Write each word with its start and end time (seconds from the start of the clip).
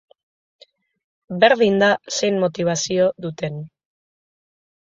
Berdin 1.43 1.77
da 1.83 1.89
zein 2.15 2.39
motibazio 2.45 3.07
duten. 3.27 3.63